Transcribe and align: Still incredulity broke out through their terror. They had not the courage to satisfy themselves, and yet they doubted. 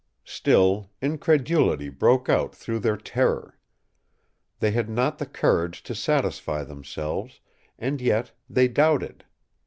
Still 0.25 0.89
incredulity 0.99 1.89
broke 1.89 2.27
out 2.27 2.55
through 2.55 2.79
their 2.79 2.97
terror. 2.97 3.59
They 4.59 4.71
had 4.71 4.89
not 4.89 5.19
the 5.19 5.27
courage 5.27 5.83
to 5.83 5.93
satisfy 5.93 6.63
themselves, 6.63 7.39
and 7.77 8.01
yet 8.01 8.31
they 8.49 8.67
doubted. 8.67 9.25